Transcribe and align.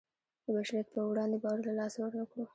د 0.43 0.45
بشریت 0.55 0.87
په 0.93 1.01
وړاندې 1.09 1.37
باور 1.43 1.59
له 1.67 1.73
لاسه 1.79 1.97
ورنکړو. 2.01 2.43